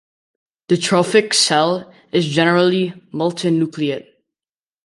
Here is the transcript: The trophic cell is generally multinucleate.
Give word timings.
The 0.69 0.77
trophic 0.77 1.31
cell 1.31 1.93
is 2.11 2.27
generally 2.27 2.89
multinucleate. 3.13 4.07